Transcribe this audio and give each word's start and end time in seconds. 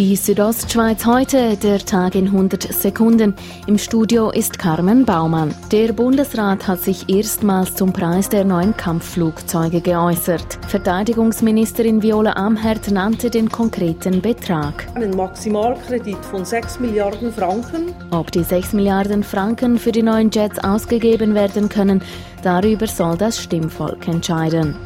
Die 0.00 0.16
Südostschweiz 0.16 1.04
heute, 1.04 1.58
der 1.58 1.78
Tag 1.78 2.14
in 2.14 2.28
100 2.28 2.72
Sekunden. 2.72 3.34
Im 3.66 3.76
Studio 3.76 4.30
ist 4.30 4.58
Carmen 4.58 5.04
Baumann. 5.04 5.54
Der 5.72 5.92
Bundesrat 5.92 6.66
hat 6.66 6.80
sich 6.80 7.10
erstmals 7.10 7.74
zum 7.74 7.92
Preis 7.92 8.30
der 8.30 8.46
neuen 8.46 8.74
Kampfflugzeuge 8.74 9.82
geäußert. 9.82 10.58
Verteidigungsministerin 10.68 12.02
Viola 12.02 12.32
Amherd 12.32 12.90
nannte 12.90 13.28
den 13.28 13.50
konkreten 13.50 14.22
Betrag. 14.22 14.86
Ein 14.94 15.10
Maximalkredit 15.10 16.24
von 16.24 16.46
6 16.46 16.80
Milliarden 16.80 17.30
Franken. 17.30 17.94
Ob 18.10 18.32
die 18.32 18.42
6 18.42 18.72
Milliarden 18.72 19.22
Franken 19.22 19.78
für 19.78 19.92
die 19.92 20.02
neuen 20.02 20.30
Jets 20.30 20.58
ausgegeben 20.60 21.34
werden 21.34 21.68
können, 21.68 22.00
darüber 22.42 22.86
soll 22.86 23.18
das 23.18 23.38
Stimmvolk 23.38 24.08
entscheiden. 24.08 24.76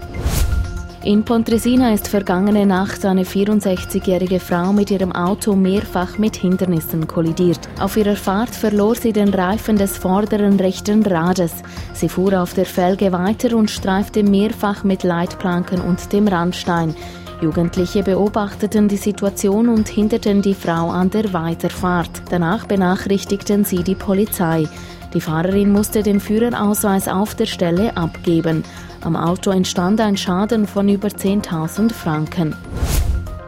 In 1.04 1.22
Pontresina 1.22 1.92
ist 1.92 2.08
vergangene 2.08 2.64
Nacht 2.64 3.04
eine 3.04 3.24
64-jährige 3.24 4.40
Frau 4.40 4.72
mit 4.72 4.90
ihrem 4.90 5.12
Auto 5.12 5.54
mehrfach 5.54 6.16
mit 6.16 6.34
Hindernissen 6.34 7.06
kollidiert. 7.06 7.60
Auf 7.78 7.98
ihrer 7.98 8.16
Fahrt 8.16 8.54
verlor 8.54 8.94
sie 8.94 9.12
den 9.12 9.28
Reifen 9.28 9.76
des 9.76 9.98
vorderen 9.98 10.58
rechten 10.58 11.04
Rades. 11.04 11.52
Sie 11.92 12.08
fuhr 12.08 12.40
auf 12.40 12.54
der 12.54 12.64
Felge 12.64 13.12
weiter 13.12 13.54
und 13.54 13.70
streifte 13.70 14.22
mehrfach 14.22 14.82
mit 14.82 15.02
Leitplanken 15.02 15.82
und 15.82 16.10
dem 16.10 16.26
Randstein. 16.26 16.94
Jugendliche 17.42 18.02
beobachteten 18.02 18.88
die 18.88 18.96
Situation 18.96 19.68
und 19.68 19.88
hinderten 19.88 20.40
die 20.40 20.54
Frau 20.54 20.88
an 20.88 21.10
der 21.10 21.34
Weiterfahrt. 21.34 22.22
Danach 22.30 22.64
benachrichtigten 22.64 23.66
sie 23.66 23.82
die 23.82 23.94
Polizei. 23.94 24.66
Die 25.14 25.20
Fahrerin 25.20 25.70
musste 25.70 26.02
den 26.02 26.18
Führerausweis 26.18 27.06
auf 27.06 27.36
der 27.36 27.46
Stelle 27.46 27.96
abgeben. 27.96 28.64
Am 29.00 29.14
Auto 29.14 29.50
entstand 29.50 30.00
ein 30.00 30.16
Schaden 30.16 30.66
von 30.66 30.88
über 30.88 31.08
10.000 31.08 31.92
Franken. 31.92 32.56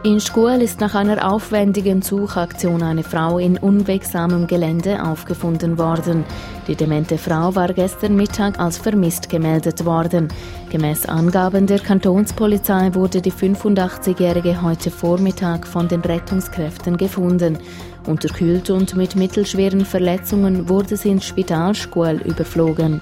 In 0.03 0.21
Schkuel 0.21 0.61
ist 0.61 0.79
nach 0.79 0.93
einer 0.93 1.27
aufwendigen 1.29 2.01
Suchaktion 2.03 2.83
eine 2.83 3.03
Frau 3.03 3.39
in 3.39 3.57
unwegsamem 3.57 4.45
Gelände 4.45 5.03
aufgefunden 5.03 5.77
worden. 5.79 6.23
Die 6.67 6.75
demente 6.75 7.17
Frau 7.17 7.55
war 7.55 7.73
gestern 7.73 8.15
Mittag 8.15 8.59
als 8.59 8.77
vermisst 8.77 9.27
gemeldet 9.27 9.85
worden. 9.85 10.27
Gemäß 10.69 11.07
Angaben 11.07 11.65
der 11.65 11.79
Kantonspolizei 11.79 12.93
wurde 12.93 13.21
die 13.21 13.31
85-Jährige 13.31 14.61
heute 14.61 14.91
Vormittag 14.91 15.65
von 15.67 15.87
den 15.87 16.01
Rettungskräften 16.01 16.95
gefunden. 16.95 17.57
Unterkühlt 18.05 18.69
und 18.69 18.95
mit 18.95 19.15
mittelschweren 19.15 19.83
Verletzungen 19.83 20.69
wurde 20.69 20.95
sie 20.95 21.09
ins 21.09 21.25
Spital 21.25 21.73
Schkuel 21.73 22.21
überflogen. 22.21 23.01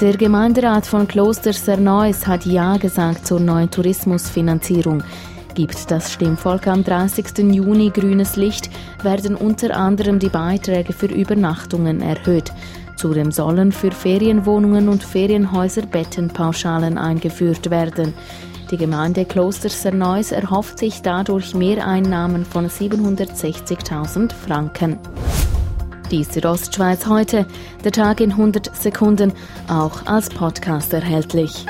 Der 0.00 0.16
Gemeinderat 0.16 0.86
von 0.86 1.06
Kloster 1.06 1.52
Serneus 1.52 2.26
hat 2.26 2.44
Ja 2.46 2.76
gesagt 2.76 3.26
zur 3.26 3.38
neuen 3.38 3.70
Tourismusfinanzierung. 3.70 5.04
Gibt 5.54 5.90
das 5.90 6.12
Stimmvolk 6.12 6.66
am 6.66 6.82
30. 6.82 7.38
Juni 7.52 7.90
grünes 7.90 8.36
Licht, 8.36 8.70
werden 9.02 9.36
unter 9.36 9.76
anderem 9.76 10.18
die 10.18 10.30
Beiträge 10.30 10.94
für 10.94 11.06
Übernachtungen 11.06 12.00
erhöht. 12.00 12.52
Zudem 12.96 13.32
sollen 13.32 13.72
für 13.72 13.90
Ferienwohnungen 13.90 14.88
und 14.88 15.02
Ferienhäuser 15.02 15.82
Bettenpauschalen 15.82 16.96
eingeführt 16.96 17.70
werden. 17.70 18.14
Die 18.70 18.78
Gemeinde 18.78 19.26
Kloster 19.26 19.68
Serneus 19.68 20.32
erhofft 20.32 20.78
sich 20.78 21.02
dadurch 21.02 21.54
Mehreinnahmen 21.54 22.46
von 22.46 22.68
760.000 22.68 24.32
Franken. 24.32 24.98
Die 26.10 26.24
Südostschweiz 26.24 27.06
heute, 27.06 27.46
der 27.84 27.92
Tag 27.92 28.20
in 28.20 28.30
100 28.30 28.74
Sekunden, 28.74 29.32
auch 29.68 30.06
als 30.06 30.30
Podcast 30.30 30.94
erhältlich. 30.94 31.66